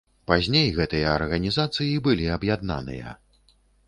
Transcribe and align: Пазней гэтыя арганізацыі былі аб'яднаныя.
Пазней 0.29 0.69
гэтыя 0.77 1.11
арганізацыі 1.17 1.99
былі 2.07 2.25
аб'яднаныя. 2.37 3.13